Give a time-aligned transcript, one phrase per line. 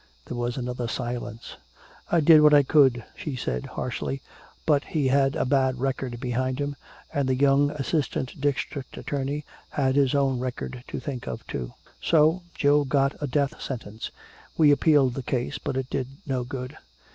[0.25, 1.57] There was another silence.
[2.11, 4.23] "I did what I could," she said harshly,
[4.65, 6.75] "but he had a bad record behind him,
[7.13, 11.75] and the young assistant district attorney had his own record to think of, too.
[12.01, 14.09] So Joe got a death sentence.
[14.57, 16.77] We appealed the case but it did no good.